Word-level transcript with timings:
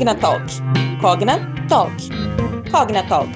Cognatalk. 0.00 0.46
Cognatalk. 0.98 1.92
Cognatalk. 2.70 3.28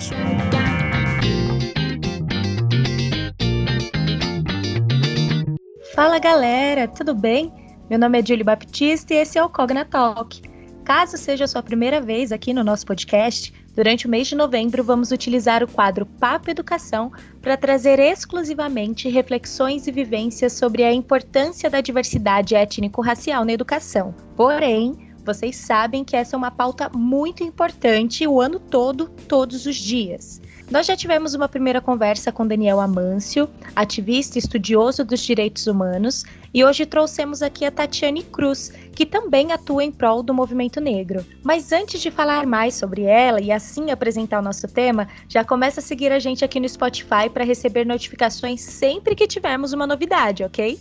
Fala 5.95 6.19
galera, 6.19 6.89
tudo 6.89 7.15
bem? 7.15 7.53
Meu 7.91 7.99
nome 7.99 8.19
é 8.19 8.25
Julie 8.25 8.43
Baptista 8.43 9.13
e 9.13 9.19
esse 9.19 9.37
é 9.37 9.45
o 9.45 9.51
Cognatalk. 9.51 10.41
Caso 10.87 11.19
seja 11.19 11.45
a 11.45 11.49
sua 11.49 11.63
primeira 11.63 12.01
vez 12.01 12.33
aqui 12.33 12.55
no 12.55 12.65
nosso 12.65 12.87
podcast, 12.87 13.53
durante 13.75 14.07
o 14.07 14.11
mês 14.11 14.29
de 14.29 14.35
novembro 14.35 14.83
vamos 14.83 15.11
utilizar 15.11 15.63
o 15.63 15.69
quadro 15.69 16.07
Papo 16.07 16.51
Educação 16.51 17.13
para 17.43 17.59
trazer 17.59 17.99
exclusivamente 17.99 19.11
reflexões 19.11 19.87
e 19.87 19.93
vivências 19.93 20.55
sobre 20.55 20.83
a 20.83 20.95
importância 20.95 21.69
da 21.69 21.83
diversidade 21.83 22.55
étnico-racial 22.55 23.45
na 23.45 23.53
educação. 23.53 24.15
Porém, 24.35 25.04
vocês 25.25 25.57
sabem 25.57 26.05
que 26.05 26.17
essa 26.17 26.37
é 26.37 26.39
uma 26.39 26.51
pauta 26.51 26.91
muito 26.95 27.43
importante 27.43 28.27
o 28.27 28.41
ano 28.41 28.61
todo, 28.61 29.09
todos 29.29 29.67
os 29.67 29.77
dias. 29.77 30.41
Nós 30.71 30.87
já 30.87 30.97
tivemos 30.97 31.35
uma 31.35 31.49
primeira 31.49 31.81
conversa 31.81 32.33
com 32.33 32.47
Daniel 32.47 32.81
Amâncio, 32.81 33.49
ativista 33.77 34.39
e 34.39 34.41
estudioso 34.41 35.05
dos 35.05 35.21
direitos 35.21 35.67
humanos, 35.67 36.25
e 36.55 36.65
hoje 36.65 36.87
trouxemos 36.87 37.43
aqui 37.43 37.67
a 37.67 37.71
Tatiane 37.71 38.23
Cruz, 38.23 38.73
que 38.95 39.05
também 39.05 39.53
atua 39.53 39.85
em 39.85 39.93
prol 39.93 40.23
do 40.23 40.33
movimento 40.33 40.81
negro. 40.81 41.25
Mas 41.43 41.71
antes 41.71 42.01
de 42.01 42.11
falar 42.11 42.47
mais 42.47 42.75
sobre 42.75 43.03
ela 43.03 43.41
e 43.41 43.53
assim 43.53 43.91
apresentar 43.91 44.39
o 44.39 44.43
nosso 44.43 44.67
tema, 44.67 45.07
já 45.29 45.45
começa 45.45 45.81
a 45.81 45.83
seguir 45.83 46.11
a 46.11 46.19
gente 46.19 46.45
aqui 46.45 46.59
no 46.59 46.69
Spotify 46.69 47.29
para 47.33 47.45
receber 47.45 47.85
notificações 47.85 48.63
sempre 48.63 49.15
que 49.15 49.27
tivermos 49.27 49.73
uma 49.73 49.87
novidade, 49.87 50.45
ok? 50.45 50.79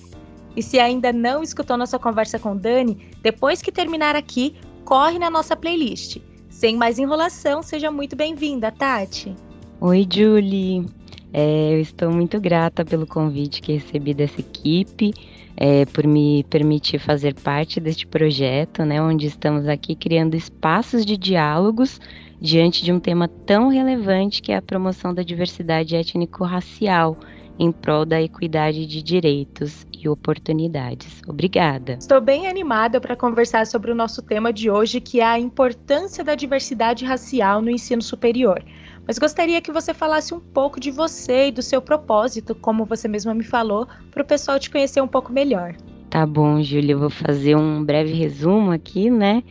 E 0.56 0.62
se 0.62 0.80
ainda 0.80 1.12
não 1.12 1.42
escutou 1.42 1.78
nossa 1.78 1.98
conversa 1.98 2.38
com 2.38 2.56
Dani, 2.56 2.98
depois 3.22 3.62
que 3.62 3.72
terminar 3.72 4.16
aqui, 4.16 4.56
corre 4.86 5.18
na 5.18 5.30
nossa 5.30 5.56
playlist. 5.56 6.18
Sem 6.50 6.78
mais 6.78 7.00
enrolação, 7.00 7.64
seja 7.64 7.92
muito 7.92 8.16
bem-vinda, 8.16 8.72
Tati. 8.72 9.36
Oi, 9.82 10.08
Julie. 10.12 10.86
É, 11.34 11.74
eu 11.74 11.80
estou 11.80 12.12
muito 12.12 12.40
grata 12.40 12.86
pelo 12.86 13.08
convite 13.08 13.60
que 13.60 13.74
recebi 13.74 14.14
dessa 14.14 14.40
equipe, 14.40 15.12
é, 15.58 15.84
por 15.86 16.06
me 16.06 16.44
permitir 16.44 17.00
fazer 17.00 17.34
parte 17.34 17.80
deste 17.80 18.06
projeto, 18.06 18.86
né, 18.86 19.02
onde 19.02 19.26
estamos 19.26 19.68
aqui 19.68 19.96
criando 19.96 20.36
espaços 20.36 21.04
de 21.04 21.18
diálogos 21.18 22.00
diante 22.40 22.84
de 22.84 22.92
um 22.92 23.00
tema 23.00 23.28
tão 23.28 23.70
relevante 23.70 24.42
que 24.42 24.52
é 24.52 24.58
a 24.58 24.62
promoção 24.62 25.14
da 25.14 25.24
diversidade 25.24 25.96
étnico-racial 25.96 27.18
em 27.60 27.72
prol 27.72 28.06
da 28.06 28.22
equidade 28.22 28.86
de 28.86 29.02
direitos 29.02 29.86
e 29.92 30.10
oportunidades. 30.10 31.22
Obrigada. 31.28 31.94
Estou 32.00 32.20
bem 32.20 32.48
animada 32.48 33.00
para 33.00 33.16
conversar 33.16 33.68
sobre 33.68 33.92
o 33.92 33.96
nosso 33.96 34.22
tema 34.22 34.52
de 34.52 34.70
hoje, 34.70 35.00
que 35.00 35.20
é 35.20 35.26
a 35.26 35.40
importância 35.40 36.24
da 36.24 36.36
diversidade 36.36 37.06
racial 37.06 37.62
no 37.62 37.70
ensino 37.70 38.02
superior. 38.02 38.64
Mas 39.08 39.20
gostaria 39.20 39.62
que 39.62 39.72
você 39.72 39.94
falasse 39.94 40.34
um 40.34 40.40
pouco 40.40 40.80
de 40.80 40.90
você 40.90 41.48
e 41.48 41.52
do 41.52 41.62
seu 41.62 41.82
propósito, 41.82 42.56
como 42.56 42.86
você 42.86 43.08
mesma 43.08 43.34
me 43.34 43.44
falou, 43.44 43.88
para 44.12 44.24
o 44.24 44.26
pessoal 44.26 44.60
te 44.60 44.70
conhecer 44.70 45.02
um 45.02 45.08
pouco 45.08 45.32
melhor. 45.32 45.76
Tá 46.14 46.28
bom, 46.28 46.62
Júlia, 46.62 46.92
eu 46.92 47.00
vou 47.00 47.10
fazer 47.10 47.56
um 47.56 47.84
breve 47.84 48.14
resumo 48.14 48.70
aqui, 48.70 49.10
né? 49.10 49.42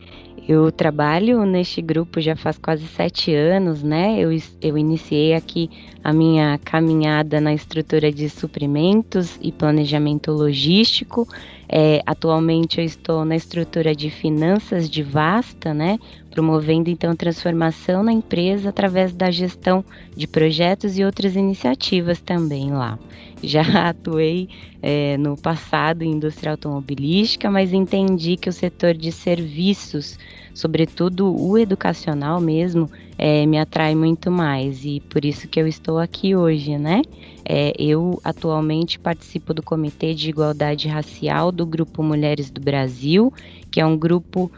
Eu 0.47 0.71
trabalho 0.71 1.45
neste 1.45 1.81
grupo 1.81 2.21
já 2.21 2.37
faz 2.37 2.57
quase 2.57 2.87
sete 2.87 3.35
anos, 3.35 3.83
né? 3.83 4.17
Eu, 4.17 4.29
eu 4.61 4.77
iniciei 4.77 5.33
aqui 5.33 5.69
a 6.01 6.13
minha 6.13 6.57
caminhada 6.63 7.41
na 7.41 7.53
estrutura 7.53 8.09
de 8.13 8.29
suprimentos 8.29 9.37
e 9.41 9.51
planejamento 9.51 10.31
logístico. 10.31 11.27
É, 11.67 12.01
atualmente 12.05 12.79
eu 12.79 12.85
estou 12.85 13.25
na 13.25 13.35
estrutura 13.35 13.93
de 13.93 14.09
finanças 14.09 14.89
de 14.89 15.03
Vasta, 15.03 15.73
né? 15.73 15.99
Promovendo 16.31 16.89
então 16.89 17.13
transformação 17.13 18.03
na 18.03 18.13
empresa 18.13 18.69
através 18.69 19.13
da 19.13 19.29
gestão 19.29 19.83
de 20.15 20.27
projetos 20.27 20.97
e 20.97 21.03
outras 21.03 21.35
iniciativas 21.35 22.21
também 22.21 22.71
lá. 22.71 22.97
Já 23.43 23.61
atuei 23.89 24.47
é, 24.81 25.17
no 25.17 25.35
passado 25.35 26.03
em 26.03 26.11
indústria 26.11 26.51
automobilística, 26.51 27.51
mas 27.51 27.73
entendi 27.73 28.37
que 28.37 28.49
o 28.49 28.53
setor 28.53 28.93
de 28.93 29.11
serviços, 29.11 30.17
sobretudo 30.53 31.35
o 31.35 31.57
educacional 31.57 32.39
mesmo, 32.39 32.89
é, 33.17 33.45
me 33.45 33.59
atrai 33.59 33.93
muito 33.95 34.31
mais 34.31 34.85
e 34.85 35.01
por 35.09 35.25
isso 35.25 35.47
que 35.47 35.59
eu 35.59 35.67
estou 35.67 35.99
aqui 35.99 36.35
hoje, 36.35 36.77
né? 36.77 37.01
É, 37.45 37.73
eu 37.77 38.19
atualmente 38.23 38.97
participo 38.97 39.53
do 39.53 39.61
Comitê 39.61 40.13
de 40.13 40.29
Igualdade 40.29 40.87
Racial 40.87 41.51
do 41.51 41.65
Grupo 41.65 42.01
Mulheres 42.01 42.49
do 42.49 42.61
Brasil, 42.61 43.33
que 43.69 43.81
é 43.81 43.85
um 43.85 43.97
grupo 43.97 44.51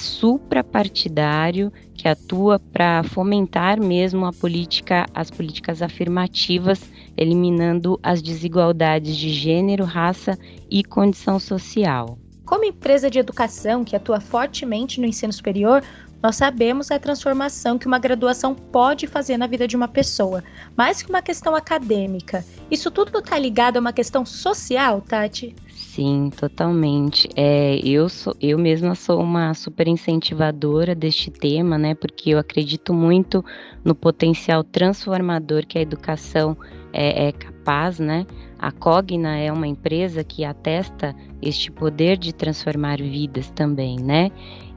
suprapartidário 0.00 1.72
que 1.94 2.08
atua 2.08 2.58
para 2.58 3.02
fomentar 3.02 3.80
mesmo 3.80 4.24
a 4.26 4.32
política, 4.32 5.06
as 5.12 5.30
políticas 5.30 5.82
afirmativas, 5.82 6.80
eliminando 7.16 7.98
as 8.02 8.22
desigualdades 8.22 9.16
de 9.16 9.30
gênero, 9.30 9.84
raça 9.84 10.38
e 10.70 10.84
condição 10.84 11.38
social. 11.38 12.18
Como 12.44 12.64
empresa 12.64 13.10
de 13.10 13.18
educação 13.18 13.84
que 13.84 13.96
atua 13.96 14.20
fortemente 14.20 15.00
no 15.00 15.06
ensino 15.06 15.32
superior, 15.32 15.82
nós 16.22 16.36
sabemos 16.36 16.90
a 16.90 16.98
transformação 16.98 17.78
que 17.78 17.86
uma 17.86 17.98
graduação 17.98 18.54
pode 18.54 19.06
fazer 19.06 19.36
na 19.36 19.46
vida 19.46 19.68
de 19.68 19.76
uma 19.76 19.86
pessoa, 19.86 20.42
mais 20.76 21.02
que 21.02 21.10
uma 21.10 21.22
questão 21.22 21.54
acadêmica. 21.54 22.44
Isso 22.70 22.90
tudo 22.90 23.18
está 23.18 23.38
ligado 23.38 23.76
a 23.76 23.80
uma 23.80 23.92
questão 23.92 24.26
social, 24.26 25.00
Tati? 25.00 25.54
Sim, 25.98 26.30
totalmente. 26.30 27.28
É, 27.34 27.80
eu, 27.84 28.08
sou, 28.08 28.32
eu 28.40 28.56
mesma 28.56 28.94
sou 28.94 29.20
uma 29.20 29.52
super 29.52 29.88
incentivadora 29.88 30.94
deste 30.94 31.28
tema, 31.28 31.76
né? 31.76 31.92
Porque 31.92 32.30
eu 32.30 32.38
acredito 32.38 32.94
muito 32.94 33.44
no 33.84 33.96
potencial 33.96 34.62
transformador 34.62 35.66
que 35.66 35.76
a 35.76 35.80
educação 35.80 36.56
é, 36.92 37.26
é 37.26 37.32
capaz, 37.32 37.98
né? 37.98 38.24
A 38.60 38.70
Cogna 38.70 39.38
é 39.38 39.50
uma 39.50 39.66
empresa 39.66 40.22
que 40.22 40.44
atesta 40.44 41.16
este 41.42 41.68
poder 41.68 42.16
de 42.16 42.32
transformar 42.32 42.98
vidas 42.98 43.50
também, 43.50 43.96
né? 43.98 44.30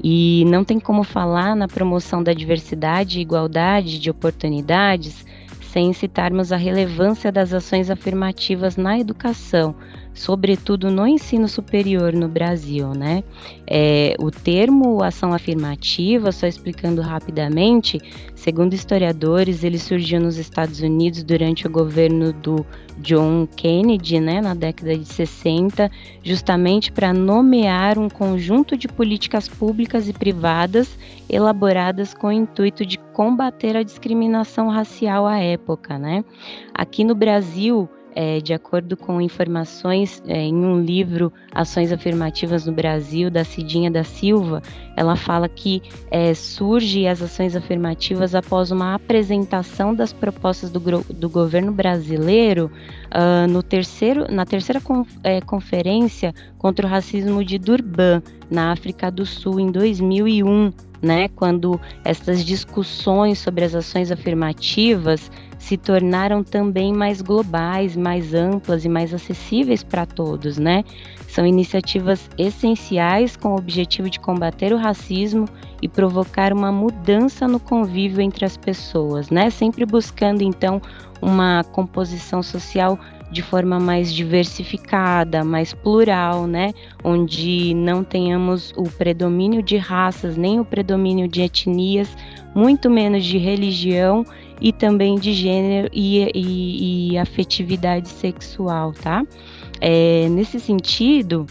E 0.04 0.44
não 0.48 0.64
tem 0.64 0.80
como 0.80 1.04
falar 1.04 1.56
na 1.56 1.68
promoção 1.68 2.24
da 2.24 2.34
diversidade 2.34 3.20
e 3.20 3.22
igualdade 3.22 4.00
de 4.00 4.10
oportunidades 4.10 5.24
sem 5.72 5.94
citarmos 5.94 6.52
a 6.52 6.58
relevância 6.58 7.32
das 7.32 7.54
ações 7.54 7.92
afirmativas 7.92 8.76
na 8.76 9.00
educação, 9.00 9.76
sobretudo 10.14 10.92
no 10.92 11.08
ensino 11.08 11.48
superior 11.48 12.14
no 12.14 12.28
Brasil, 12.28 12.90
né? 12.94 13.24
É, 13.66 14.16
o 14.20 14.30
termo 14.30 15.02
ação 15.04 15.34
afirmativa, 15.34 16.32
só 16.32 16.48
explicando 16.48 17.02
rapidamente, 17.02 18.00
segundo 18.36 18.74
historiadores, 18.74 19.64
ele 19.64 19.80
surgiu 19.80 20.20
nos 20.20 20.38
Estados 20.38 20.82
Unidos 20.82 21.24
durante 21.24 21.66
o 21.66 21.70
governo 21.70 22.34
do 22.34 22.66
John 23.00 23.48
Kennedy, 23.56 24.20
né, 24.20 24.42
na 24.42 24.54
década 24.54 24.98
de 24.98 25.06
60, 25.06 25.90
justamente 26.24 26.92
para 26.92 27.14
nomear 27.14 27.98
um 27.98 28.10
conjunto 28.10 28.78
de 28.78 28.88
políticas 28.88 29.48
públicas 29.48 30.08
e 30.08 30.14
privadas 30.14 30.98
elaboradas 31.30 32.14
com 32.14 32.28
o 32.28 32.32
intuito 32.32 32.86
de 32.86 32.98
combater 33.14 33.76
a 33.78 33.84
discriminação 33.84 34.70
racial 34.70 35.26
à 35.26 35.40
época, 35.40 35.98
né? 35.98 36.24
Aqui 36.74 37.04
no 37.04 37.16
Brasil, 37.16 37.90
é, 38.16 38.40
de 38.40 38.54
acordo 38.54 38.98
com 38.98 39.22
informações 39.22 40.22
é, 40.28 40.42
em 40.42 40.56
um 40.56 40.82
livro 40.82 41.32
Ações 41.54 41.92
Afirmativas 41.92 42.66
no 42.66 42.74
Brasil, 42.74 43.30
da 43.30 43.44
Cidinha 43.44 43.90
da 43.90 44.04
Silva, 44.04 44.62
ela 44.96 45.16
fala 45.16 45.48
que 45.48 45.82
é, 46.10 46.34
surge 46.34 47.08
as 47.08 47.22
ações 47.22 47.56
afirmativas 47.56 48.36
após 48.36 48.72
uma 48.72 48.96
apresentação 48.96 49.96
das 49.96 50.12
propostas 50.12 50.70
do, 50.70 50.80
do 50.80 51.30
governo 51.30 51.72
brasileiro 51.72 52.72
uh, 53.08 53.48
no 53.50 53.64
terceiro, 53.64 54.32
na 54.32 54.46
terceira 54.46 54.82
é, 55.24 55.42
conferência 55.42 56.34
contra 56.58 56.86
o 56.86 56.90
racismo 56.90 57.44
de 57.44 57.58
Durban, 57.58 58.22
na 58.50 58.72
África 58.72 59.10
do 59.10 59.26
Sul, 59.26 59.60
em 59.60 59.72
2001, 59.72 60.72
né, 61.02 61.28
quando 61.30 61.80
essas 62.04 62.46
discussões 62.46 63.40
sobre 63.40 63.66
as 63.66 63.74
ações 63.74 64.12
afirmativas 64.12 65.32
se 65.62 65.78
tornaram 65.78 66.44
também 66.44 66.92
mais 66.92 67.22
globais, 67.22 67.96
mais 67.96 68.34
amplas 68.34 68.84
e 68.84 68.90
mais 68.90 69.14
acessíveis 69.14 69.84
para 69.84 70.08
todos, 70.08 70.58
né? 70.58 70.84
São 71.28 71.46
iniciativas 71.46 72.28
essenciais 72.38 73.38
com 73.38 73.50
o 73.50 73.58
objetivo 73.58 74.10
de 74.10 74.20
combater 74.20 74.74
o 74.74 74.78
racismo 74.78 75.46
e 75.80 75.88
provocar 75.88 76.52
uma 76.52 76.72
mudança 76.72 77.48
no 77.48 77.60
convívio 77.60 78.22
entre 78.22 78.44
as 78.44 78.58
pessoas, 78.58 79.30
né? 79.30 79.52
Sempre 79.52 79.86
buscando 79.86 80.42
então 80.42 80.82
uma 81.22 81.64
composição 81.64 82.42
social 82.42 82.98
de 83.32 83.42
forma 83.42 83.80
mais 83.80 84.14
diversificada, 84.14 85.44
mais 85.44 85.74
plural, 85.74 86.46
né? 86.46 86.74
Onde 87.04 87.74
não 87.74 88.04
tenhamos 88.04 88.74
o 88.76 88.84
predomínio 88.84 89.64
de 89.64 89.78
raças, 89.78 90.36
nem 90.36 90.60
o 90.60 90.66
predomínio 90.66 91.28
de 91.28 91.42
etnias, 91.42 92.16
muito 92.54 92.90
menos 92.90 93.24
de 93.24 93.38
religião 93.38 94.26
e 94.60 94.72
também 94.72 95.16
de 95.16 95.34
gênero 95.34 95.90
e, 95.94 96.30
e, 96.36 97.12
e 97.14 97.18
afetividade 97.18 98.10
sexual, 98.10 98.94
tá? 98.94 99.26
É, 99.80 100.28
nesse 100.30 100.60
sentido, 100.60 101.48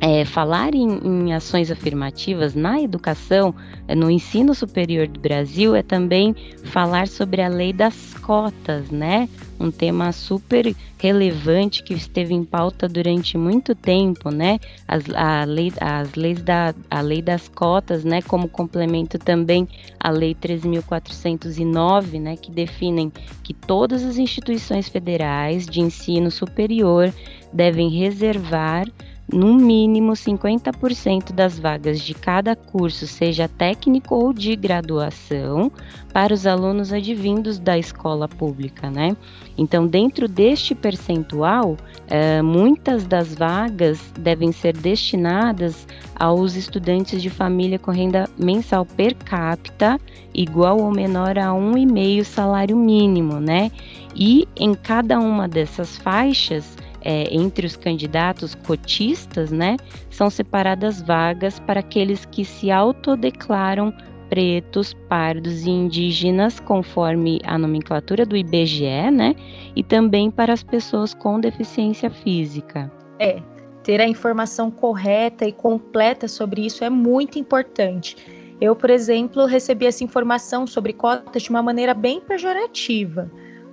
é, 0.00 0.24
falar 0.24 0.74
em, 0.74 0.98
em, 1.04 1.34
ações 1.34 1.70
afirmativas 1.70 2.54
na 2.54 2.80
educação, 2.80 3.54
é, 3.86 3.94
no 3.94 4.10
ensino 4.10 4.54
superior 4.54 5.06
do 5.06 5.20
Brasil, 5.20 5.76
é 5.76 5.82
também 5.82 6.34
falar 6.64 7.06
sobre 7.06 7.42
a 7.42 7.48
lei 7.48 7.70
das 7.70 8.14
cotas, 8.14 8.90
né? 8.90 9.28
Um 9.58 9.70
tema 9.70 10.10
super 10.10 10.74
relevante 10.96 11.82
que 11.82 11.92
esteve 11.92 12.32
em 12.32 12.44
pauta 12.44 12.88
durante 12.88 13.36
muito 13.36 13.74
tempo, 13.74 14.30
né? 14.30 14.58
As, 14.88 15.04
a 15.10 15.44
lei, 15.44 15.70
as 15.78 16.14
leis 16.14 16.40
da, 16.40 16.74
a 16.90 17.02
lei 17.02 17.20
das 17.20 17.46
cotas, 17.48 18.02
né? 18.02 18.22
Como 18.22 18.48
complemento 18.48 19.18
também 19.18 19.68
à 19.98 20.08
lei 20.08 20.34
13.409, 20.34 22.18
né? 22.18 22.36
Que 22.36 22.50
definem 22.50 23.12
que 23.42 23.52
todas 23.52 24.02
as 24.02 24.16
instituições 24.16 24.88
federais 24.88 25.66
de 25.66 25.80
ensino 25.80 26.30
superior 26.30 27.12
devem 27.52 27.90
reservar 27.90 28.86
no 29.32 29.54
mínimo 29.54 30.12
50% 30.12 31.32
das 31.32 31.58
vagas 31.58 32.00
de 32.00 32.14
cada 32.14 32.54
curso, 32.56 33.06
seja 33.06 33.48
técnico 33.48 34.14
ou 34.14 34.32
de 34.32 34.56
graduação, 34.56 35.70
para 36.12 36.34
os 36.34 36.46
alunos 36.46 36.92
advindos 36.92 37.58
da 37.58 37.78
escola 37.78 38.28
pública, 38.28 38.90
né? 38.90 39.16
Então, 39.56 39.86
dentro 39.86 40.26
deste 40.26 40.74
percentual, 40.74 41.76
é, 42.08 42.42
muitas 42.42 43.06
das 43.06 43.34
vagas 43.34 44.00
devem 44.18 44.50
ser 44.52 44.76
destinadas 44.76 45.86
aos 46.16 46.56
estudantes 46.56 47.22
de 47.22 47.30
família 47.30 47.78
com 47.78 47.90
renda 47.90 48.28
mensal 48.38 48.84
per 48.84 49.14
capita 49.14 50.00
igual 50.34 50.80
ou 50.80 50.90
menor 50.90 51.38
a 51.38 51.52
um 51.52 51.76
e 51.76 51.86
meio 51.86 52.24
salário 52.24 52.76
mínimo, 52.76 53.40
né? 53.40 53.70
E 54.14 54.48
em 54.56 54.74
cada 54.74 55.18
uma 55.18 55.46
dessas 55.48 55.96
faixas, 55.96 56.76
é, 57.02 57.34
entre 57.34 57.66
os 57.66 57.76
candidatos 57.76 58.54
cotistas, 58.54 59.50
né, 59.50 59.76
são 60.10 60.30
separadas 60.30 61.02
vagas 61.02 61.58
para 61.60 61.80
aqueles 61.80 62.24
que 62.26 62.44
se 62.44 62.70
autodeclaram 62.70 63.92
pretos, 64.28 64.94
pardos 65.08 65.64
e 65.64 65.70
indígenas, 65.70 66.60
conforme 66.60 67.40
a 67.44 67.58
nomenclatura 67.58 68.24
do 68.24 68.36
IBGE, 68.36 69.10
né, 69.10 69.34
e 69.74 69.82
também 69.82 70.30
para 70.30 70.52
as 70.52 70.62
pessoas 70.62 71.12
com 71.12 71.40
deficiência 71.40 72.10
física. 72.10 72.90
É, 73.18 73.42
ter 73.82 74.00
a 74.00 74.06
informação 74.06 74.70
correta 74.70 75.44
e 75.44 75.52
completa 75.52 76.28
sobre 76.28 76.64
isso 76.64 76.84
é 76.84 76.90
muito 76.90 77.38
importante. 77.38 78.16
Eu, 78.60 78.76
por 78.76 78.90
exemplo, 78.90 79.46
recebi 79.46 79.86
essa 79.86 80.04
informação 80.04 80.66
sobre 80.66 80.92
cotas 80.92 81.42
de 81.42 81.50
uma 81.50 81.62
maneira 81.62 81.94
bem 81.94 82.20
pejorativa 82.20 83.30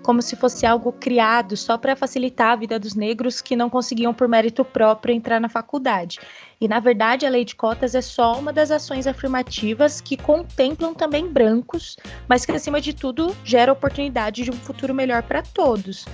como 0.08 0.22
se 0.22 0.38
fosse 0.38 0.66
algo 0.66 0.94
criado 0.94 1.58
só 1.58 1.78
para 1.78 1.94
facilitar 1.94 2.54
a 2.54 2.56
vida 2.56 2.80
dos 2.80 2.96
negros 2.96 3.42
que 3.42 3.58
não 3.58 3.70
conseguiam 3.70 4.14
por 4.14 4.26
mérito 4.26 4.64
próprio 4.64 5.14
entrar 5.14 5.38
na 5.42 5.50
faculdade. 5.50 6.22
E 6.62 6.66
na 6.66 6.80
verdade, 6.80 7.26
a 7.26 7.30
lei 7.30 7.44
de 7.44 7.54
cotas 7.54 7.94
é 7.94 8.00
só 8.00 8.40
uma 8.40 8.54
das 8.54 8.72
ações 8.72 9.06
afirmativas 9.06 10.00
que 10.00 10.16
contemplam 10.16 10.94
também 10.94 11.28
brancos, 11.28 11.98
mas 12.26 12.46
que 12.46 12.54
acima 12.54 12.80
de 12.80 12.94
tudo 12.94 13.36
gera 13.44 13.74
oportunidade 13.74 14.46
de 14.46 14.50
um 14.50 14.54
futuro 14.54 14.94
melhor 14.94 15.24
para 15.24 15.42
todos. 15.42 16.06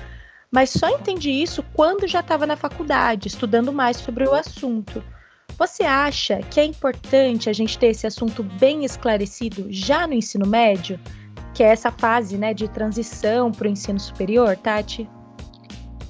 Mas 0.50 0.72
só 0.72 0.90
entendi 0.90 1.30
isso 1.30 1.64
quando 1.76 2.08
já 2.08 2.22
estava 2.22 2.48
na 2.48 2.56
faculdade, 2.56 3.28
estudando 3.28 3.72
mais 3.72 3.98
sobre 3.98 4.24
o 4.24 4.34
assunto. 4.34 5.04
Você 5.56 5.84
acha 5.84 6.40
que 6.50 6.60
é 6.60 6.66
importante 6.66 7.48
a 7.48 7.54
gente 7.54 7.78
ter 7.78 7.90
esse 7.90 8.08
assunto 8.08 8.42
bem 8.42 8.86
esclarecido 8.86 9.68
já 9.70 10.08
no 10.08 10.16
ensino 10.16 10.48
médio? 10.48 11.00
Que 11.54 11.64
é 11.64 11.68
essa 11.68 11.92
fase 11.92 12.38
né, 12.38 12.54
de 12.54 12.68
transição 12.68 13.52
para 13.52 13.68
o 13.68 13.72
ensino 13.72 14.00
superior, 14.00 14.58
Tati? 14.58 15.10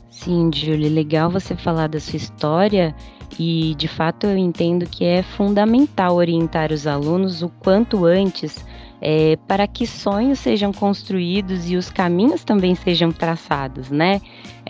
Sim, 0.10 0.50
Julie, 0.54 0.90
legal 0.90 1.30
você 1.30 1.56
falar 1.56 1.88
da 1.88 2.00
sua 2.00 2.18
história 2.18 2.96
e 3.38 3.76
de 3.76 3.88
fato 3.88 4.28
eu 4.28 4.38
entendo 4.38 4.86
que 4.86 5.04
é 5.04 5.22
fundamental 5.22 6.16
orientar 6.16 6.72
os 6.72 6.88
alunos 6.88 7.42
o 7.42 7.50
quanto 7.50 8.06
antes 8.06 8.64
é, 9.02 9.38
para 9.48 9.68
que 9.68 9.86
sonhos 9.86 10.40
sejam 10.40 10.72
construídos 10.72 11.70
e 11.70 11.76
os 11.76 11.90
caminhos 11.90 12.46
também 12.46 12.74
sejam 12.74 13.12
traçados, 13.12 13.92
né? 13.92 14.22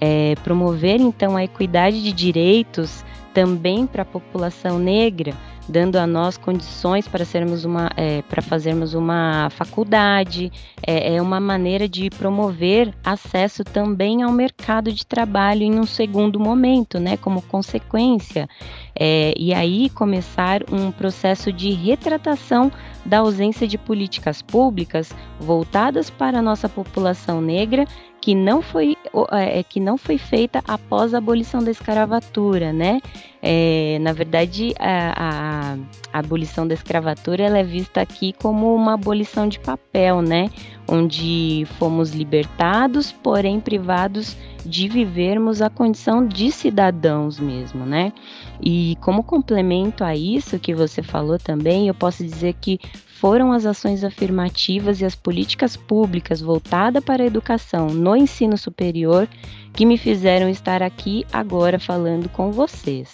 É, 0.01 0.33
promover 0.43 0.99
então 0.99 1.37
a 1.37 1.43
equidade 1.43 2.01
de 2.01 2.11
direitos 2.11 3.05
também 3.31 3.85
para 3.85 4.01
a 4.01 4.05
população 4.05 4.79
negra 4.79 5.35
dando 5.67 5.95
a 5.97 6.05
nós 6.05 6.37
condições 6.37 7.07
para 7.07 7.23
sermos 7.25 7.63
uma, 7.65 7.89
é, 7.95 8.21
para 8.23 8.41
fazermos 8.41 8.93
uma 8.93 9.49
faculdade, 9.51 10.51
é, 10.85 11.15
é, 11.15 11.21
uma 11.21 11.39
maneira 11.39 11.87
de 11.87 12.09
promover 12.09 12.93
acesso 13.03 13.63
também 13.63 14.23
ao 14.23 14.31
mercado 14.31 14.91
de 14.91 15.05
trabalho 15.05 15.63
em 15.63 15.79
um 15.79 15.85
segundo 15.85 16.39
momento, 16.39 16.99
né, 16.99 17.17
como 17.17 17.41
consequência, 17.41 18.47
é, 18.95 19.33
e 19.37 19.53
aí 19.53 19.89
começar 19.89 20.61
um 20.71 20.91
processo 20.91 21.51
de 21.51 21.71
retratação 21.71 22.71
da 23.05 23.19
ausência 23.19 23.67
de 23.67 23.77
políticas 23.77 24.41
públicas 24.41 25.11
voltadas 25.39 26.09
para 26.09 26.39
a 26.39 26.41
nossa 26.41 26.69
população 26.69 27.41
negra 27.41 27.85
que 28.23 28.33
não 28.33 28.61
foi, 28.61 28.95
é, 29.33 29.61
que 29.63 29.81
não 29.81 29.97
foi 29.97 30.17
feita 30.17 30.63
após 30.65 31.13
a 31.13 31.17
abolição 31.17 31.61
da 31.61 31.69
escravatura, 31.69 32.71
né? 32.71 33.01
É, 33.41 33.97
na 33.99 34.13
verdade, 34.13 34.73
a, 34.79 35.73
a, 35.73 35.73
a, 36.13 36.19
abolição 36.19 36.65
da 36.65 36.73
escravatura 36.73 37.43
ela 37.43 37.57
é 37.57 37.63
vista 37.65 37.99
aqui 37.99 38.31
como 38.41 38.73
uma 38.73 38.93
abolição 38.93 39.45
de 39.45 39.59
papel, 39.59 40.21
né? 40.21 40.49
Onde 40.87 41.67
fomos 41.77 42.11
libertados, 42.11 43.11
porém 43.11 43.59
privados 43.59 44.37
de 44.65 44.87
vivermos 44.87 45.61
a 45.61 45.69
condição 45.69 46.25
de 46.25 46.49
cidadãos 46.49 47.37
mesmo, 47.41 47.85
né? 47.85 48.13
E 48.61 48.97
como 49.01 49.21
complemento 49.21 50.01
a 50.01 50.15
isso 50.15 50.57
que 50.57 50.73
você 50.73 51.03
falou 51.03 51.37
também, 51.37 51.89
eu 51.89 51.93
posso 51.93 52.23
dizer 52.23 52.53
que 52.53 52.79
foram 53.23 53.53
as 53.53 53.65
ações 53.65 54.03
afirmativas 54.03 54.99
e 54.99 55.05
as 55.05 55.15
políticas 55.15 55.77
públicas 55.77 56.41
voltadas 56.41 57.01
para 57.01 57.23
a 57.23 57.25
educação 57.25 57.87
no 57.87 58.17
ensino 58.17 58.57
superior 58.57 59.29
que 59.71 59.85
me 59.85 59.97
fizeram 59.97 60.49
estar 60.49 60.83
aqui 60.83 61.25
agora 61.31 61.79
falando 61.79 62.27
com 62.27 62.51
vocês. 62.51 63.13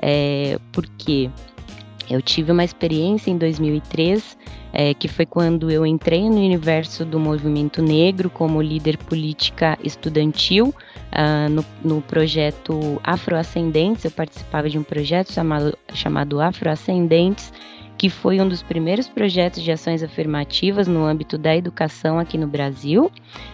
É, 0.00 0.58
porque 0.72 1.28
eu 2.08 2.22
tive 2.22 2.52
uma 2.52 2.64
experiência 2.64 3.30
em 3.30 3.36
2003, 3.36 4.34
é, 4.72 4.94
que 4.94 5.08
foi 5.08 5.26
quando 5.26 5.70
eu 5.70 5.84
entrei 5.84 6.22
no 6.30 6.38
universo 6.38 7.04
do 7.04 7.20
movimento 7.20 7.82
negro 7.82 8.30
como 8.30 8.62
líder 8.62 8.96
política 8.96 9.78
estudantil 9.84 10.74
uh, 11.12 11.50
no, 11.50 11.62
no, 11.84 12.00
projeto 12.00 12.98
Afroascendentes. 13.04 14.06
Eu 14.06 14.10
participava 14.10 14.70
de 14.70 14.78
um 14.78 14.82
projeto 14.82 15.34
chamado, 15.34 15.76
chamado 15.92 16.40
Afroascendentes, 16.40 17.52
que 18.00 18.08
foi 18.08 18.40
um 18.40 18.48
dos 18.48 18.62
primeiros 18.62 19.10
projetos 19.10 19.62
de 19.62 19.70
ações 19.70 20.02
afirmativas 20.02 20.88
no 20.88 21.04
âmbito 21.04 21.36
da 21.36 21.54
educação 21.54 22.18
aqui 22.18 22.38
no 22.38 22.46
Brasil. 22.46 23.12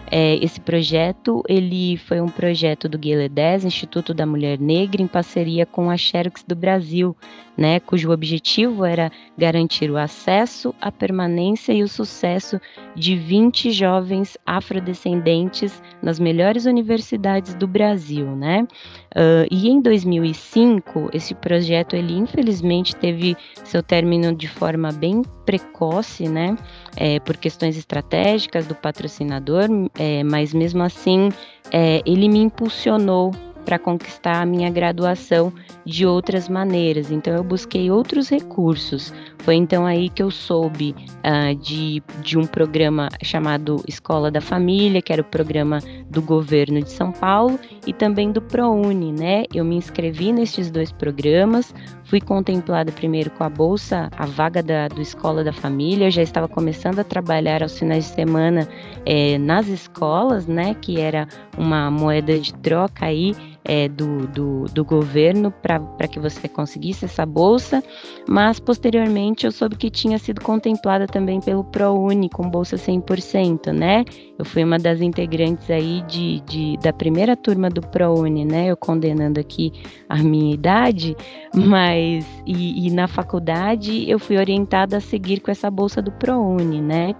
É, 0.09 0.35
esse 0.35 0.61
projeto 0.61 1.43
ele 1.49 1.97
foi 1.97 2.21
um 2.21 2.29
projeto 2.29 2.87
do 2.87 2.97
Guile 2.97 3.27
10, 3.27 3.65
Instituto 3.65 4.13
da 4.13 4.25
Mulher 4.25 4.57
Negra, 4.57 5.01
em 5.01 5.07
parceria 5.07 5.65
com 5.65 5.89
a 5.89 5.97
Xerox 5.97 6.45
do 6.47 6.55
Brasil, 6.55 7.13
né, 7.57 7.79
cujo 7.79 8.11
objetivo 8.11 8.85
era 8.85 9.11
garantir 9.37 9.89
o 9.89 9.97
acesso, 9.97 10.73
a 10.79 10.91
permanência 10.91 11.73
e 11.73 11.81
o 11.81 11.87
sucesso 11.87 12.61
de 12.95 13.15
20 13.15 13.71
jovens 13.71 14.37
afrodescendentes 14.45 15.81
nas 16.01 16.19
melhores 16.19 16.65
universidades 16.65 17.55
do 17.55 17.67
Brasil, 17.67 18.27
né? 18.35 18.67
Uh, 19.15 19.47
e 19.49 19.67
em 19.67 19.81
2005, 19.81 21.09
esse 21.11 21.33
projeto 21.33 21.95
ele 21.95 22.13
infelizmente 22.13 22.95
teve 22.95 23.35
seu 23.63 23.81
término 23.81 24.35
de 24.35 24.47
forma 24.47 24.91
bem 24.91 25.23
precoce, 25.45 26.29
né? 26.29 26.55
É, 26.95 27.19
por 27.19 27.37
questões 27.37 27.77
estratégicas 27.77 28.67
do 28.67 28.75
patrocinador, 28.75 29.67
é, 29.97 30.23
mas 30.23 30.53
mesmo 30.53 30.83
assim 30.83 31.29
é, 31.71 32.01
ele 32.05 32.29
me 32.29 32.39
impulsionou 32.39 33.31
para 33.67 33.77
conquistar 33.77 34.41
a 34.41 34.45
minha 34.45 34.69
graduação 34.69 35.51
de 35.85 36.05
outras 36.05 36.47
maneiras. 36.47 37.11
Então 37.11 37.33
eu 37.33 37.43
busquei 37.43 37.91
outros 37.91 38.29
recursos. 38.29 39.13
Foi 39.39 39.55
então 39.55 39.85
aí 39.85 40.07
que 40.07 40.23
eu 40.23 40.31
soube 40.31 40.95
uh, 41.17 41.53
de, 41.53 42.01
de 42.21 42.37
um 42.37 42.45
programa 42.45 43.09
chamado 43.21 43.83
Escola 43.85 44.31
da 44.31 44.39
Família, 44.39 45.01
que 45.01 45.11
era 45.11 45.21
o 45.21 45.25
programa 45.25 45.79
do 46.09 46.21
governo 46.21 46.81
de 46.81 46.89
São 46.89 47.11
Paulo, 47.11 47.59
e 47.85 47.91
também 47.91 48.31
do 48.31 48.41
ProUni, 48.41 49.11
né? 49.11 49.43
Eu 49.53 49.65
me 49.65 49.75
inscrevi 49.75 50.31
nesses 50.31 50.71
dois 50.71 50.89
programas, 50.89 51.75
fui 52.05 52.21
contemplada 52.21 52.89
primeiro 52.93 53.29
com 53.31 53.43
a 53.43 53.49
bolsa, 53.49 54.09
a 54.17 54.25
vaga 54.25 54.63
da, 54.63 54.87
do 54.87 55.01
Escola 55.01 55.43
da 55.43 55.51
Família, 55.51 56.07
eu 56.07 56.11
já 56.11 56.21
estava 56.21 56.47
começando 56.47 56.99
a 56.99 57.03
trabalhar 57.03 57.61
aos 57.61 57.77
finais 57.77 58.05
de 58.05 58.15
semana 58.15 58.67
eh, 59.05 59.37
nas 59.37 59.67
escolas, 59.67 60.47
né? 60.47 60.73
Que 60.73 61.01
era 61.01 61.27
uma 61.57 61.91
moeda 61.91 62.39
de 62.39 62.53
troca 62.53 63.05
aí 63.05 63.35
é, 63.67 63.89
do, 63.89 64.25
do, 64.27 64.65
do, 64.65 64.85
governo 64.85 65.51
para 65.51 66.07
que 66.07 66.19
você 66.19 66.47
conseguisse 66.47 67.03
essa 67.03 67.25
bolsa, 67.25 67.83
mas 68.25 68.59
posteriormente 68.61 69.45
eu 69.45 69.51
soube 69.51 69.75
que 69.75 69.89
tinha 69.89 70.17
sido 70.17 70.41
contemplada 70.41 71.05
também 71.05 71.41
pelo 71.41 71.65
ProUni 71.65 72.29
com 72.29 72.49
bolsa 72.49 72.77
100%, 72.77 73.73
né? 73.73 74.05
Eu 74.39 74.45
fui 74.45 74.63
uma 74.63 74.79
das 74.79 75.01
integrantes 75.01 75.69
aí 75.69 76.01
de, 76.07 76.39
de 76.41 76.77
da 76.77 76.93
primeira 76.93 77.35
turma 77.35 77.69
do 77.69 77.81
ProUni, 77.81 78.45
né? 78.45 78.67
Eu 78.67 78.77
condenando 78.77 79.39
aqui 79.39 79.73
a 80.07 80.17
minha 80.17 80.53
idade, 80.53 81.15
mas 81.53 82.25
e, 82.45 82.87
e 82.87 82.91
na 82.91 83.07
faculdade 83.07 84.09
eu 84.09 84.17
fui 84.17 84.37
orientada 84.37 84.97
a 84.97 85.01
seguir 85.01 85.41
com 85.41 85.51
essa 85.51 85.69
bolsa 85.69 86.01
do 86.01 86.11
ProUni, 86.11 86.79
né? 86.81 87.15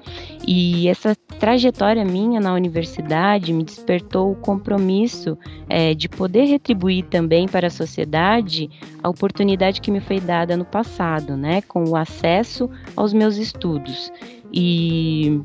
E 0.47 0.87
essa 0.87 1.13
trajetória 1.39 2.05
minha 2.05 2.39
na 2.39 2.53
universidade 2.53 3.51
me 3.51 3.63
despertou 3.63 4.31
o 4.31 4.35
compromisso 4.35 5.37
é, 5.69 5.93
de 5.93 6.07
poder 6.07 6.36
retribuir 6.45 7.05
também 7.05 7.47
para 7.47 7.67
a 7.67 7.71
sociedade 7.71 8.69
a 9.01 9.09
oportunidade 9.09 9.81
que 9.81 9.91
me 9.91 9.99
foi 9.99 10.19
dada 10.19 10.55
no 10.57 10.65
passado, 10.65 11.35
né, 11.35 11.61
com 11.61 11.83
o 11.85 11.95
acesso 11.95 12.69
aos 12.95 13.13
meus 13.13 13.37
estudos. 13.37 14.11
E 14.53 15.41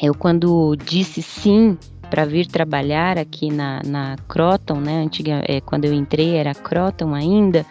eu, 0.00 0.14
quando 0.14 0.76
disse 0.76 1.22
sim 1.22 1.78
para 2.10 2.24
vir 2.24 2.46
trabalhar 2.46 3.18
aqui 3.18 3.50
na, 3.50 3.80
na 3.84 4.16
Croton, 4.28 4.80
né, 4.80 5.02
antiga, 5.02 5.42
é, 5.46 5.60
quando 5.60 5.84
eu 5.84 5.92
entrei 5.92 6.36
era 6.36 6.54
Croton 6.54 7.14
ainda, 7.14 7.66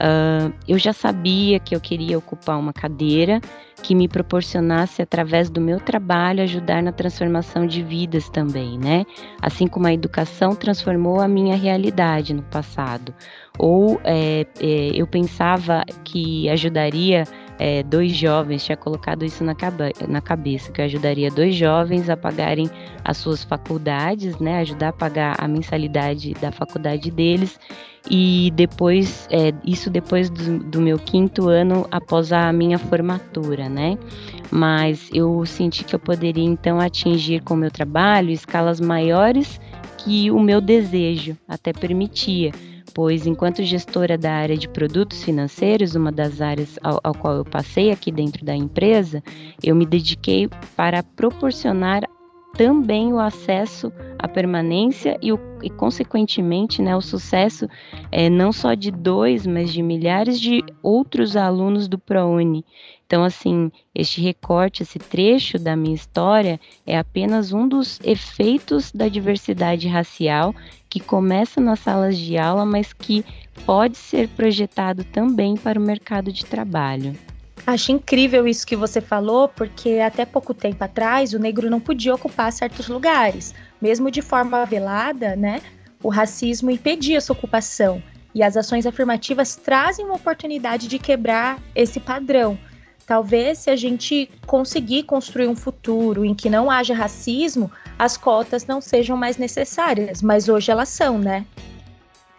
uh, 0.00 0.52
eu 0.66 0.78
já 0.78 0.92
sabia 0.92 1.58
que 1.60 1.74
eu 1.74 1.80
queria 1.80 2.18
ocupar 2.18 2.58
uma 2.58 2.72
cadeira 2.72 3.40
que 3.82 3.94
me 3.94 4.08
proporcionasse, 4.08 5.00
através 5.00 5.48
do 5.48 5.60
meu 5.60 5.80
trabalho, 5.80 6.42
ajudar 6.42 6.82
na 6.82 6.92
transformação 6.92 7.66
de 7.66 7.82
vidas 7.82 8.28
também, 8.28 8.78
né? 8.78 9.04
Assim 9.40 9.66
como 9.66 9.86
a 9.86 9.92
educação 9.92 10.54
transformou 10.54 11.20
a 11.20 11.28
minha 11.28 11.56
realidade 11.56 12.34
no 12.34 12.42
passado. 12.42 13.14
Ou 13.58 14.00
é, 14.04 14.46
é, 14.60 14.90
eu 14.94 15.06
pensava 15.06 15.82
que 16.04 16.48
ajudaria 16.48 17.24
é, 17.62 17.82
dois 17.82 18.12
jovens, 18.12 18.64
tinha 18.64 18.76
colocado 18.76 19.22
isso 19.22 19.44
na, 19.44 19.54
cabe 19.54 19.92
na 20.08 20.22
cabeça, 20.22 20.72
que 20.72 20.80
eu 20.80 20.86
ajudaria 20.86 21.30
dois 21.30 21.54
jovens 21.54 22.08
a 22.08 22.16
pagarem 22.16 22.70
as 23.04 23.18
suas 23.18 23.44
faculdades, 23.44 24.38
né? 24.38 24.60
Ajudar 24.60 24.88
a 24.88 24.92
pagar 24.94 25.36
a 25.38 25.46
mensalidade 25.46 26.32
da 26.40 26.50
faculdade 26.50 27.10
deles 27.10 27.60
e 28.10 28.50
depois, 28.56 29.28
é, 29.30 29.52
isso 29.62 29.90
depois 29.90 30.30
do, 30.30 30.58
do, 30.60 30.80
meu 30.80 30.98
quinto 30.98 31.50
ano 31.50 31.86
após 31.90 32.32
a 32.32 32.50
minha 32.50 32.78
formatura, 32.78 33.68
né? 33.68 33.98
Mas 34.50 35.10
eu 35.12 35.44
senti 35.44 35.84
que 35.84 35.94
eu 35.94 35.98
poderia 35.98 36.42
então 36.42 36.80
atingir 36.80 37.42
com 37.42 37.52
o 37.52 37.58
meu 37.58 37.70
trabalho 37.70 38.30
escalas 38.30 38.80
maiores 38.80 39.60
que 39.98 40.30
o 40.30 40.40
meu 40.40 40.62
desejo 40.62 41.36
até 41.46 41.74
permitia, 41.74 42.52
pois 42.94 43.26
enquanto 43.26 43.62
gestora 43.62 44.16
da 44.16 44.32
área 44.32 44.56
de 44.56 44.68
produtos 44.68 45.22
financeiros, 45.22 45.94
uma 45.94 46.12
das 46.12 46.40
áreas 46.40 46.78
ao, 46.82 47.00
ao 47.02 47.14
qual 47.14 47.36
eu 47.36 47.44
passei 47.44 47.90
aqui 47.90 48.10
dentro 48.10 48.44
da 48.44 48.54
empresa, 48.54 49.22
eu 49.62 49.74
me 49.74 49.86
dediquei 49.86 50.48
para 50.76 51.02
proporcionar 51.02 52.02
também 52.54 53.12
o 53.12 53.18
acesso 53.18 53.92
à 54.18 54.26
permanência 54.26 55.16
e, 55.22 55.32
o, 55.32 55.38
e 55.62 55.70
consequentemente, 55.70 56.82
né, 56.82 56.96
o 56.96 57.00
sucesso 57.00 57.68
é, 58.10 58.28
não 58.28 58.52
só 58.52 58.74
de 58.74 58.90
dois, 58.90 59.46
mas 59.46 59.72
de 59.72 59.82
milhares 59.82 60.40
de 60.40 60.62
outros 60.82 61.36
alunos 61.36 61.88
do 61.88 61.98
ProUni. 61.98 62.64
Então, 63.06 63.24
assim, 63.24 63.72
este 63.94 64.20
recorte, 64.20 64.82
esse 64.82 64.98
trecho 64.98 65.58
da 65.58 65.74
minha 65.74 65.94
história 65.94 66.60
é 66.86 66.98
apenas 66.98 67.52
um 67.52 67.66
dos 67.66 67.98
efeitos 68.04 68.92
da 68.92 69.08
diversidade 69.08 69.88
racial 69.88 70.54
que 70.90 70.98
começa 70.98 71.60
nas 71.60 71.78
salas 71.78 72.18
de 72.18 72.36
aula, 72.36 72.66
mas 72.66 72.92
que 72.92 73.24
pode 73.64 73.96
ser 73.96 74.28
projetado 74.28 75.04
também 75.04 75.56
para 75.56 75.78
o 75.78 75.82
mercado 75.82 76.32
de 76.32 76.44
trabalho. 76.44 77.16
Acho 77.66 77.92
incrível 77.92 78.48
isso 78.48 78.66
que 78.66 78.74
você 78.74 79.00
falou, 79.00 79.46
porque 79.48 80.00
até 80.00 80.24
pouco 80.26 80.52
tempo 80.52 80.82
atrás 80.82 81.32
o 81.32 81.38
negro 81.38 81.70
não 81.70 81.78
podia 81.78 82.14
ocupar 82.14 82.52
certos 82.52 82.88
lugares. 82.88 83.54
Mesmo 83.80 84.10
de 84.10 84.20
forma 84.20 84.64
velada, 84.64 85.36
né? 85.36 85.62
O 86.02 86.08
racismo 86.08 86.70
impedia 86.70 87.20
sua 87.20 87.36
ocupação. 87.36 88.02
E 88.34 88.42
as 88.42 88.56
ações 88.56 88.86
afirmativas 88.86 89.56
trazem 89.56 90.04
uma 90.04 90.16
oportunidade 90.16 90.88
de 90.88 90.98
quebrar 90.98 91.58
esse 91.74 92.00
padrão. 92.00 92.58
Talvez 93.10 93.58
se 93.58 93.70
a 93.70 93.74
gente 93.74 94.30
conseguir 94.46 95.02
construir 95.02 95.48
um 95.48 95.56
futuro 95.56 96.24
em 96.24 96.32
que 96.32 96.48
não 96.48 96.70
haja 96.70 96.94
racismo, 96.94 97.68
as 97.98 98.16
cotas 98.16 98.66
não 98.66 98.80
sejam 98.80 99.16
mais 99.16 99.36
necessárias, 99.36 100.22
mas 100.22 100.48
hoje 100.48 100.70
elas 100.70 100.90
são, 100.90 101.18
né? 101.18 101.44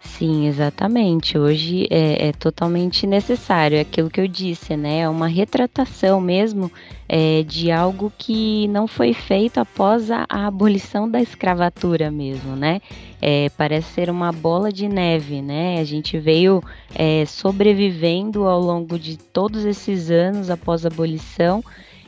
Sim, 0.04 0.46
exatamente. 0.46 1.38
Hoje 1.38 1.86
é, 1.88 2.28
é, 2.28 2.32
totalmente 2.32 3.06
necessário, 3.06 3.76
é 3.76 3.80
aquilo 3.80 4.10
que 4.10 4.20
eu 4.20 4.26
disse, 4.26 4.76
né? 4.76 5.00
É 5.00 5.08
uma 5.08 5.28
retratação 5.28 6.20
mesmo 6.20 6.70
é, 7.08 7.42
de 7.44 7.70
algo 7.70 8.12
que 8.18 8.66
não 8.68 8.88
foi 8.88 9.14
feito 9.14 9.58
após 9.58 10.10
a, 10.10 10.26
a 10.28 10.46
abolição 10.46 11.08
da 11.08 11.20
escravatura 11.20 12.10
mesmo, 12.10 12.56
né? 12.56 12.80
É, 13.20 13.48
parece 13.56 13.92
ser 13.92 14.10
uma 14.10 14.32
bola 14.32 14.72
de 14.72 14.88
neve, 14.88 15.40
né? 15.40 15.78
A 15.78 15.84
gente 15.84 16.18
veio 16.18 16.62
é, 16.94 17.24
sobrevivendo 17.24 18.44
ao 18.48 18.60
longo 18.60 18.98
de 18.98 19.16
todos 19.16 19.64
esses 19.64 20.10
anos 20.10 20.50
após 20.50 20.84
a 20.84 20.88
abolição. 20.88 21.62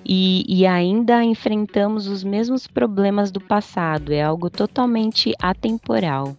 E, 0.06 0.44
e, 0.46 0.66
ainda 0.66 1.24
enfrentamos 1.24 2.06
os 2.08 2.22
mesmos 2.22 2.66
problemas 2.66 3.30
do 3.30 3.40
passado, 3.40 4.12
é 4.12 4.22
algo 4.22 4.50
totalmente 4.50 5.32
atemporal. 5.40 6.36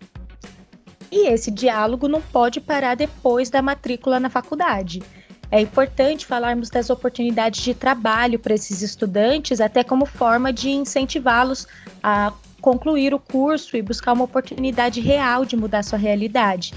E 1.16 1.30
esse 1.30 1.50
diálogo 1.50 2.10
não 2.10 2.22
pode 2.22 2.60
parar 2.60 2.94
depois 2.94 3.50
da 3.50 3.62
matrícula 3.62 4.20
na 4.20 4.30
faculdade. 4.30 5.02
É 5.50 5.62
importante 5.62 6.26
falarmos 6.26 6.70
das 6.70 6.90
oportunidades 6.90 7.64
de 7.64 7.74
trabalho 7.74 8.38
para 8.38 8.54
esses 8.54 8.82
estudantes, 8.82 9.62
até 9.62 9.82
como 9.82 10.06
forma 10.06 10.52
de 10.52 10.72
incentivá-los 10.72 11.66
a 12.04 12.34
concluir 12.60 13.14
o 13.14 13.20
curso 13.20 13.78
e 13.78 13.82
buscar 13.82 14.12
uma 14.12 14.26
oportunidade 14.26 15.00
real 15.00 15.46
de 15.46 15.56
mudar 15.56 15.84
sua 15.84 15.98
realidade. 15.98 16.74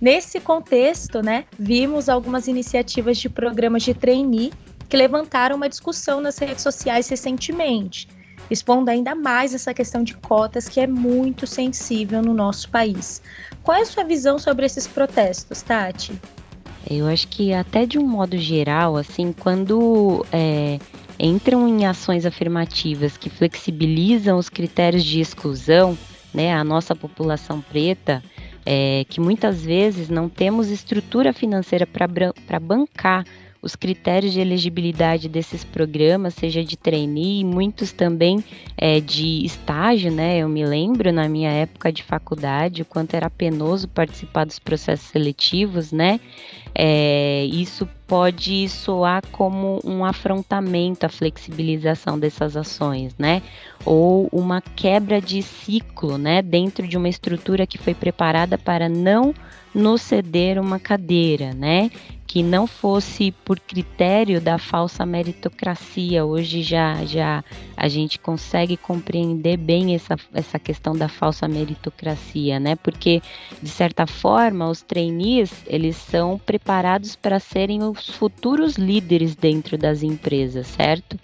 Nesse 0.00 0.38
contexto, 0.38 1.20
né, 1.20 1.44
vimos 1.58 2.08
algumas 2.08 2.46
iniciativas 2.46 3.18
de 3.18 3.28
programas 3.28 3.82
de 3.82 3.94
trainee 3.94 4.52
que 4.88 4.96
levantaram 4.96 5.56
uma 5.56 5.68
discussão 5.68 6.20
nas 6.20 6.38
redes 6.38 6.62
sociais 6.62 7.08
recentemente, 7.08 8.06
expondo 8.50 8.90
ainda 8.90 9.14
mais 9.14 9.54
essa 9.54 9.74
questão 9.74 10.02
de 10.02 10.14
cotas 10.14 10.68
que 10.68 10.80
é 10.80 10.86
muito 10.86 11.46
sensível 11.46 12.22
no 12.22 12.34
nosso 12.34 12.68
país. 12.68 13.22
Qual 13.62 13.76
é 13.76 13.82
a 13.82 13.86
sua 13.86 14.04
visão 14.04 14.38
sobre 14.38 14.66
esses 14.66 14.86
protestos, 14.86 15.62
Tati? 15.62 16.12
Eu 16.88 17.06
acho 17.08 17.26
que 17.28 17.52
até 17.52 17.84
de 17.84 17.98
um 17.98 18.06
modo 18.06 18.38
geral, 18.38 18.96
assim, 18.96 19.32
quando 19.32 20.24
é, 20.30 20.78
entram 21.18 21.66
em 21.66 21.84
ações 21.84 22.24
afirmativas 22.24 23.16
que 23.16 23.28
flexibilizam 23.28 24.38
os 24.38 24.48
critérios 24.48 25.04
de 25.04 25.20
exclusão, 25.20 25.98
né, 26.32 26.54
a 26.54 26.62
nossa 26.62 26.94
população 26.94 27.60
preta, 27.60 28.22
é, 28.64 29.04
que 29.08 29.20
muitas 29.20 29.64
vezes 29.64 30.08
não 30.08 30.28
temos 30.28 30.68
estrutura 30.68 31.32
financeira 31.32 31.86
para 31.86 32.60
bancar 32.60 33.24
os 33.66 33.74
critérios 33.74 34.32
de 34.32 34.40
elegibilidade 34.40 35.28
desses 35.28 35.64
programas, 35.64 36.34
seja 36.34 36.64
de 36.64 36.76
trainee, 36.76 37.44
muitos 37.44 37.92
também 37.92 38.42
é, 38.78 39.00
de 39.00 39.44
estágio, 39.44 40.10
né? 40.10 40.38
Eu 40.38 40.48
me 40.48 40.64
lembro 40.64 41.12
na 41.12 41.28
minha 41.28 41.50
época 41.50 41.92
de 41.92 42.04
faculdade 42.04 42.82
o 42.82 42.84
quanto 42.84 43.14
era 43.14 43.28
penoso 43.28 43.88
participar 43.88 44.46
dos 44.46 44.60
processos 44.60 45.08
seletivos, 45.08 45.90
né? 45.90 46.20
É, 46.72 47.44
isso 47.46 47.88
pode 48.06 48.68
soar 48.68 49.22
como 49.32 49.80
um 49.84 50.04
afrontamento 50.04 51.04
à 51.04 51.08
flexibilização 51.08 52.18
dessas 52.18 52.56
ações, 52.56 53.14
né? 53.18 53.42
Ou 53.84 54.28
uma 54.32 54.60
quebra 54.60 55.20
de 55.20 55.42
ciclo, 55.42 56.16
né? 56.16 56.40
Dentro 56.42 56.86
de 56.86 56.96
uma 56.96 57.08
estrutura 57.08 57.66
que 57.66 57.78
foi 57.78 57.94
preparada 57.94 58.56
para 58.56 58.88
não 58.88 59.34
nos 59.74 60.00
ceder 60.02 60.58
uma 60.58 60.78
cadeira, 60.78 61.52
né? 61.52 61.90
que 62.26 62.42
não 62.42 62.66
fosse 62.66 63.30
por 63.30 63.58
critério 63.58 64.40
da 64.40 64.58
falsa 64.58 65.06
meritocracia. 65.06 66.24
Hoje 66.24 66.62
já, 66.62 67.04
já 67.04 67.44
a 67.76 67.88
gente 67.88 68.18
consegue 68.18 68.76
compreender 68.76 69.56
bem 69.56 69.94
essa, 69.94 70.16
essa 70.34 70.58
questão 70.58 70.94
da 70.94 71.08
falsa 71.08 71.46
meritocracia, 71.46 72.58
né? 72.58 72.74
Porque, 72.76 73.22
de 73.62 73.70
certa 73.70 74.06
forma, 74.06 74.68
os 74.68 74.82
trainees, 74.82 75.52
eles 75.66 75.96
são 75.96 76.38
preparados 76.38 77.14
para 77.14 77.38
serem 77.38 77.82
os 77.98 78.10
futuros 78.10 78.76
líderes 78.76 79.34
dentro 79.34 79.76
das 79.76 80.02
empresas, 80.02 80.66
certo? 80.66 81.18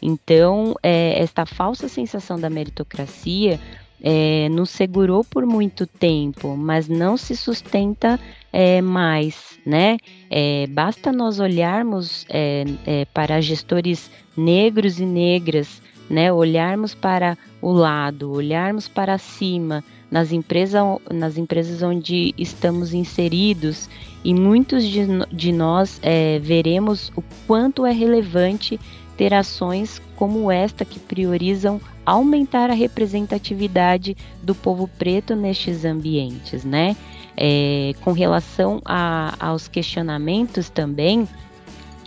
Então, 0.00 0.74
é, 0.82 1.22
esta 1.22 1.46
falsa 1.46 1.88
sensação 1.88 2.38
da 2.38 2.50
meritocracia 2.50 3.58
é, 4.02 4.50
nos 4.50 4.68
segurou 4.68 5.24
por 5.24 5.46
muito 5.46 5.86
tempo, 5.86 6.56
mas 6.56 6.88
não 6.88 7.16
se 7.16 7.34
sustenta 7.34 8.20
é, 8.52 8.82
mais, 8.82 9.58
né? 9.64 9.96
É, 10.30 10.66
basta 10.66 11.10
nós 11.10 11.40
olharmos 11.40 12.26
é, 12.28 12.64
é, 12.84 13.04
para 13.06 13.40
gestores 13.40 14.10
negros 14.36 15.00
e 15.00 15.06
negras, 15.06 15.80
né? 16.10 16.30
Olharmos 16.30 16.94
para 16.94 17.38
o 17.62 17.72
lado, 17.72 18.30
olharmos 18.30 18.88
para 18.88 19.16
cima 19.16 19.82
nas, 20.14 20.30
empresa, 20.30 20.80
nas 21.10 21.36
empresas 21.36 21.82
onde 21.82 22.32
estamos 22.38 22.94
inseridos 22.94 23.90
e 24.22 24.32
muitos 24.32 24.84
de, 24.84 25.04
de 25.32 25.50
nós 25.50 25.98
é, 26.04 26.38
veremos 26.38 27.10
o 27.16 27.22
quanto 27.48 27.84
é 27.84 27.90
relevante 27.90 28.78
ter 29.16 29.34
ações 29.34 30.00
como 30.14 30.52
esta 30.52 30.84
que 30.84 31.00
priorizam 31.00 31.80
aumentar 32.06 32.70
a 32.70 32.74
representatividade 32.74 34.16
do 34.40 34.54
povo 34.54 34.86
preto 34.86 35.34
nestes 35.34 35.84
ambientes, 35.84 36.64
né? 36.64 36.96
É, 37.36 37.92
com 38.02 38.12
relação 38.12 38.80
a, 38.84 39.34
aos 39.40 39.66
questionamentos 39.66 40.70
também 40.70 41.26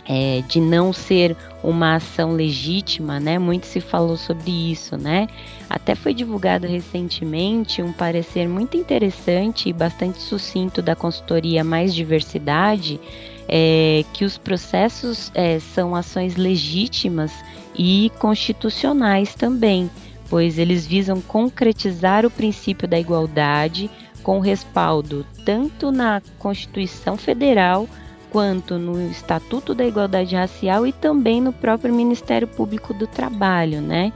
é, 0.08 0.42
de 0.48 0.58
não 0.58 0.90
ser 0.90 1.36
uma 1.62 1.96
ação 1.96 2.32
legítima, 2.32 3.20
né? 3.20 3.38
Muito 3.38 3.66
se 3.66 3.78
falou 3.78 4.16
sobre 4.16 4.50
isso, 4.50 4.96
né? 4.96 5.28
Até 5.68 5.94
foi 5.94 6.14
divulgado 6.14 6.66
recentemente 6.66 7.82
um 7.82 7.92
parecer 7.92 8.48
muito 8.48 8.76
interessante 8.76 9.68
e 9.68 9.72
bastante 9.72 10.18
sucinto 10.18 10.80
da 10.80 10.96
consultoria 10.96 11.62
Mais 11.62 11.94
Diversidade, 11.94 12.98
é, 13.46 14.02
que 14.14 14.24
os 14.24 14.38
processos 14.38 15.30
é, 15.34 15.58
são 15.58 15.94
ações 15.94 16.36
legítimas 16.36 17.32
e 17.76 18.10
constitucionais 18.18 19.34
também, 19.34 19.90
pois 20.30 20.58
eles 20.58 20.86
visam 20.86 21.20
concretizar 21.20 22.24
o 22.24 22.30
princípio 22.30 22.88
da 22.88 22.98
igualdade 22.98 23.90
com 24.22 24.40
respaldo 24.40 25.24
tanto 25.44 25.92
na 25.92 26.22
Constituição 26.38 27.16
Federal 27.16 27.88
quanto 28.30 28.78
no 28.78 29.10
Estatuto 29.10 29.74
da 29.74 29.86
Igualdade 29.86 30.34
Racial 30.34 30.86
e 30.86 30.92
também 30.92 31.40
no 31.40 31.52
próprio 31.52 31.94
Ministério 31.94 32.46
Público 32.46 32.92
do 32.94 33.06
Trabalho, 33.06 33.80
né? 33.80 34.12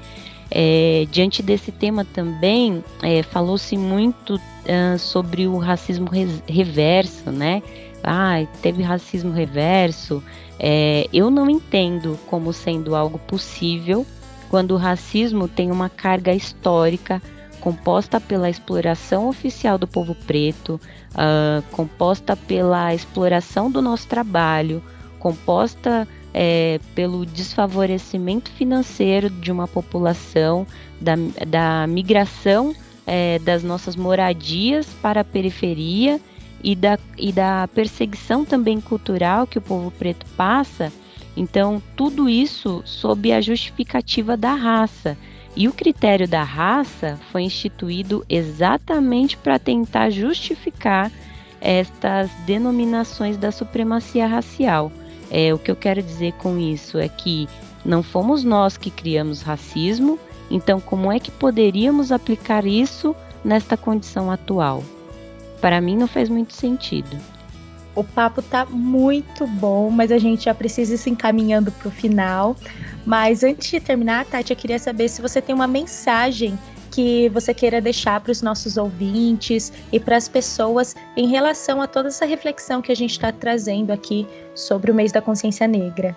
É, 0.51 1.07
diante 1.11 1.43
desse 1.43 1.73
tema 1.73 2.05
também 2.05 2.85
é, 3.03 3.23
falou-se 3.23 3.75
muito 3.77 4.35
uh, 4.35 4.99
sobre 4.99 5.47
o 5.47 5.57
racismo 5.57 6.09
reverso, 6.47 7.31
né? 7.31 7.63
Ah, 8.05 8.45
teve 8.61 8.83
racismo 8.83 9.33
reverso. 9.33 10.23
É, 10.59 11.09
eu 11.13 11.31
não 11.31 11.49
entendo 11.49 12.19
como 12.27 12.53
sendo 12.53 12.95
algo 12.95 13.19
possível 13.19 14.07
quando 14.51 14.73
o 14.73 14.77
racismo 14.77 15.49
tem 15.49 15.71
uma 15.71 15.89
carga 15.89 16.35
histórica 16.35 17.23
composta 17.63 18.21
pela 18.21 18.51
exploração 18.51 19.29
oficial 19.29 19.79
do 19.79 19.87
povo 19.87 20.17
preto, 20.27 20.81
uh, 21.13 21.63
composta 21.71 22.37
pela 22.37 22.93
exploração 22.93 23.71
do 23.71 23.81
nosso 23.81 24.09
trabalho, 24.09 24.83
composta 25.21 26.07
é, 26.35 26.81
pelo 26.93 27.25
desfavorecimento 27.25 28.51
financeiro 28.51 29.31
de 29.31 29.53
uma 29.53 29.69
população, 29.69 30.67
da, 31.01 31.15
da 31.47 31.87
migração 31.87 32.75
é, 33.07 33.39
das 33.39 33.63
nossas 33.63 33.95
moradias 33.95 34.87
para 35.01 35.21
a 35.21 35.25
periferia 35.25 36.21
e 36.65 36.75
da, 36.75 36.99
e 37.17 37.33
da 37.33 37.69
perseguição 37.69 38.45
também 38.45 38.81
cultural 38.81 39.47
que 39.47 39.59
o 39.59 39.63
povo 39.63 39.93
preto 39.93 40.27
passa. 40.37 40.93
Então, 41.37 41.81
tudo 41.95 42.29
isso 42.29 42.83
sob 42.85 43.33
a 43.33 43.41
justificativa 43.41 44.37
da 44.37 44.53
raça. 44.55 45.17
E 45.55 45.69
o 45.69 45.73
critério 45.73 46.27
da 46.27 46.43
raça 46.43 47.19
foi 47.31 47.43
instituído 47.43 48.25
exatamente 48.29 49.37
para 49.37 49.59
tentar 49.59 50.11
justificar 50.11 51.11
estas 51.61 52.31
denominações 52.47 53.37
da 53.37 53.53
supremacia 53.53 54.27
racial. 54.27 54.91
É, 55.31 55.53
o 55.55 55.59
que 55.59 55.71
eu 55.71 55.77
quero 55.77 56.03
dizer 56.03 56.33
com 56.33 56.59
isso 56.59 56.99
é 56.99 57.09
que 57.09 57.49
não 57.85 58.03
fomos 58.03 58.45
nós 58.45 58.77
que 58.77 58.91
criamos 58.91 59.43
racismo, 59.43 60.19
então 60.51 60.81
como 60.81 61.11
é 61.11 61.19
que 61.19 61.31
poderíamos 61.31 62.13
aplicar 62.13 62.67
isso 62.67 63.15
nesta 63.45 63.77
condição 63.77 64.31
atual? 64.31 64.83
Para 65.61 65.81
mim 65.81 65.97
não 65.97 66.07
faz 66.07 66.29
muito 66.29 66.55
sentido. 66.55 67.17
O 67.95 68.03
papo 68.03 68.41
tá 68.41 68.65
muito 68.65 69.47
bom, 69.47 69.91
mas 69.91 70.11
a 70.11 70.19
gente 70.19 70.45
já 70.45 70.55
precisa 70.55 70.95
ir 70.95 70.99
se 70.99 71.11
encaminhando 71.11 71.71
para 71.71 71.89
o 71.89 71.91
final. 71.91 72.57
Mas 73.05 73.43
antes 73.43 73.71
de 73.71 73.81
terminar, 73.81 74.25
Tati, 74.27 74.53
eu 74.53 74.57
queria 74.57 74.79
saber 74.79 75.09
se 75.09 75.21
você 75.21 75.41
tem 75.41 75.55
uma 75.55 75.67
mensagem 75.67 76.59
que 76.91 77.29
você 77.31 77.55
queira 77.55 77.81
deixar 77.81 78.21
para 78.21 78.31
os 78.31 78.43
nossos 78.43 78.77
ouvintes 78.77 79.73
e 79.91 79.99
para 79.99 80.17
as 80.17 80.29
pessoas 80.29 80.95
em 81.17 81.27
relação 81.27 81.81
a 81.81 81.87
toda 81.87 82.09
essa 82.09 82.27
reflexão 82.27 82.83
que 82.83 82.93
a 82.93 82.95
gente 82.95 83.13
está 83.13 83.33
trazendo 83.33 83.91
aqui 83.91 84.27
sobre 84.55 84.91
o 84.91 84.95
mês 84.95 85.11
da 85.11 85.23
consciência 85.23 85.67
negra. 85.67 86.17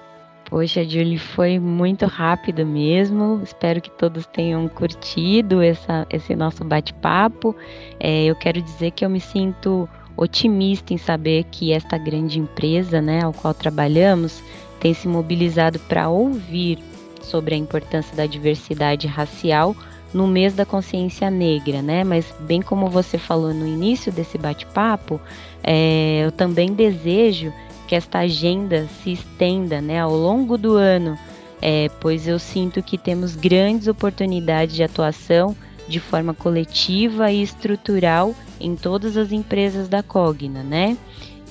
Poxa, 0.50 0.84
Julie, 0.84 1.18
foi 1.18 1.58
muito 1.58 2.06
rápido 2.06 2.66
mesmo. 2.66 3.42
Espero 3.44 3.82
que 3.82 3.90
todos 3.90 4.28
tenham 4.28 4.68
curtido 4.68 5.62
essa, 5.62 6.06
esse 6.10 6.36
nosso 6.36 6.64
bate-papo. 6.64 7.56
É, 8.00 8.26
eu 8.26 8.36
quero 8.36 8.62
dizer 8.62 8.92
que 8.92 9.04
eu 9.04 9.10
me 9.10 9.20
sinto 9.20 9.90
otimista 10.16 10.94
em 10.94 10.98
saber 10.98 11.46
que 11.46 11.72
esta 11.72 11.98
grande 11.98 12.40
empresa, 12.40 13.02
né, 13.02 13.24
ao 13.24 13.34
qual 13.34 13.54
trabalhamos, 13.54 14.42
tem 14.86 14.94
se 14.94 15.08
mobilizado 15.08 15.80
para 15.80 16.10
ouvir 16.10 16.78
sobre 17.20 17.56
a 17.56 17.58
importância 17.58 18.16
da 18.16 18.28
diversidade 18.28 19.08
racial 19.08 19.76
no 20.14 20.28
mês 20.28 20.54
da 20.54 20.64
consciência 20.64 21.28
negra, 21.32 21.82
né? 21.82 22.04
Mas 22.04 22.32
bem 22.42 22.62
como 22.62 22.88
você 22.88 23.18
falou 23.18 23.52
no 23.52 23.66
início 23.66 24.12
desse 24.12 24.38
bate-papo, 24.38 25.20
é, 25.64 26.22
eu 26.24 26.32
também 26.32 26.72
desejo 26.72 27.52
que 27.88 27.96
esta 27.96 28.20
agenda 28.20 28.88
se 29.02 29.14
estenda, 29.14 29.82
né, 29.82 30.00
ao 30.00 30.16
longo 30.16 30.56
do 30.56 30.76
ano, 30.76 31.18
é, 31.60 31.90
pois 32.00 32.28
eu 32.28 32.38
sinto 32.38 32.84
que 32.84 32.96
temos 32.96 33.36
grandes 33.36 33.88
oportunidades 33.88 34.76
de 34.76 34.84
atuação 34.84 35.56
de 35.88 36.00
forma 36.00 36.32
coletiva 36.36 37.32
e 37.32 37.42
estrutural 37.42 38.36
em 38.62 38.76
todas 38.76 39.18
as 39.18 39.32
empresas 39.32 39.90
da 39.90 40.04
Cogna, 40.04 40.62
né? 40.62 40.96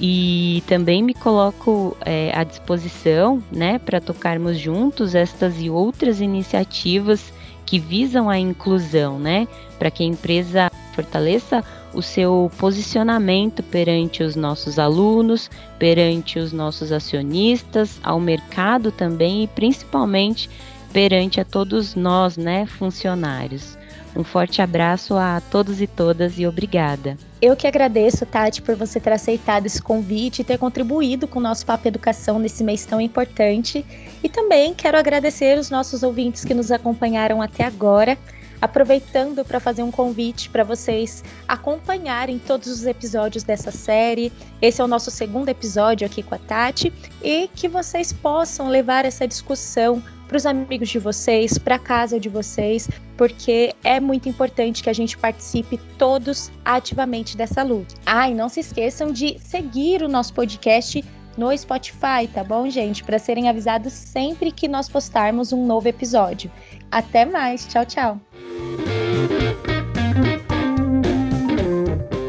E 0.00 0.62
também 0.66 1.02
me 1.02 1.14
coloco 1.14 1.96
é, 2.04 2.32
à 2.34 2.42
disposição, 2.42 3.42
né, 3.50 3.78
para 3.78 4.00
tocarmos 4.00 4.58
juntos 4.58 5.14
estas 5.14 5.60
e 5.60 5.70
outras 5.70 6.20
iniciativas 6.20 7.32
que 7.64 7.78
visam 7.78 8.28
a 8.28 8.38
inclusão, 8.38 9.18
né, 9.18 9.46
para 9.78 9.90
que 9.90 10.02
a 10.02 10.06
empresa 10.06 10.70
fortaleça 10.94 11.64
o 11.94 12.02
seu 12.02 12.50
posicionamento 12.58 13.62
perante 13.62 14.22
os 14.22 14.34
nossos 14.34 14.78
alunos, 14.78 15.48
perante 15.78 16.38
os 16.38 16.52
nossos 16.52 16.90
acionistas, 16.90 18.00
ao 18.02 18.18
mercado 18.18 18.90
também 18.90 19.44
e 19.44 19.46
principalmente 19.46 20.50
perante 20.92 21.40
a 21.40 21.44
todos 21.44 21.94
nós, 21.94 22.36
né, 22.36 22.66
funcionários. 22.66 23.76
Um 24.16 24.22
forte 24.22 24.62
abraço 24.62 25.14
a 25.14 25.40
todos 25.50 25.80
e 25.80 25.86
todas 25.86 26.38
e 26.38 26.46
obrigada. 26.46 27.16
Eu 27.42 27.56
que 27.56 27.66
agradeço, 27.66 28.24
Tati, 28.24 28.62
por 28.62 28.76
você 28.76 29.00
ter 29.00 29.12
aceitado 29.12 29.66
esse 29.66 29.82
convite 29.82 30.40
e 30.40 30.44
ter 30.44 30.56
contribuído 30.56 31.26
com 31.26 31.40
o 31.40 31.42
nosso 31.42 31.66
Papo 31.66 31.88
Educação 31.88 32.38
nesse 32.38 32.62
mês 32.62 32.86
tão 32.86 33.00
importante. 33.00 33.84
E 34.22 34.28
também 34.28 34.72
quero 34.72 34.96
agradecer 34.96 35.58
os 35.58 35.68
nossos 35.68 36.02
ouvintes 36.02 36.44
que 36.44 36.54
nos 36.54 36.70
acompanharam 36.70 37.42
até 37.42 37.64
agora. 37.64 38.16
Aproveitando 38.62 39.44
para 39.44 39.60
fazer 39.60 39.82
um 39.82 39.90
convite 39.90 40.48
para 40.48 40.64
vocês 40.64 41.22
acompanharem 41.46 42.38
todos 42.38 42.68
os 42.68 42.86
episódios 42.86 43.44
dessa 43.44 43.70
série. 43.70 44.32
Esse 44.62 44.80
é 44.80 44.84
o 44.84 44.88
nosso 44.88 45.10
segundo 45.10 45.50
episódio 45.50 46.06
aqui 46.06 46.22
com 46.22 46.34
a 46.34 46.38
Tati 46.38 46.90
e 47.22 47.48
que 47.54 47.68
vocês 47.68 48.12
possam 48.12 48.68
levar 48.68 49.04
essa 49.04 49.28
discussão 49.28 50.02
para 50.26 50.36
os 50.36 50.46
amigos 50.46 50.88
de 50.88 50.98
vocês, 50.98 51.58
para 51.58 51.76
a 51.76 51.78
casa 51.78 52.18
de 52.18 52.28
vocês, 52.28 52.88
porque 53.16 53.74
é 53.84 54.00
muito 54.00 54.28
importante 54.28 54.82
que 54.82 54.90
a 54.90 54.92
gente 54.92 55.16
participe 55.16 55.78
todos 55.98 56.50
ativamente 56.64 57.36
dessa 57.36 57.62
luta. 57.62 57.94
Ah, 58.06 58.28
e 58.28 58.34
não 58.34 58.48
se 58.48 58.60
esqueçam 58.60 59.12
de 59.12 59.38
seguir 59.38 60.02
o 60.02 60.08
nosso 60.08 60.32
podcast 60.34 61.04
no 61.36 61.56
Spotify, 61.56 62.28
tá 62.32 62.44
bom, 62.44 62.68
gente? 62.70 63.02
Para 63.02 63.18
serem 63.18 63.48
avisados 63.48 63.92
sempre 63.92 64.52
que 64.52 64.68
nós 64.68 64.88
postarmos 64.88 65.52
um 65.52 65.66
novo 65.66 65.88
episódio. 65.88 66.50
Até 66.90 67.24
mais, 67.24 67.66
tchau, 67.66 67.84
tchau. 67.84 68.20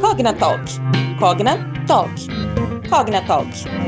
Cogna 0.02 0.34
Talk. 0.34 0.64
Cogna 1.20 1.58
Talk. 1.86 2.28
Cogna 2.90 3.22
Talk. 3.22 3.85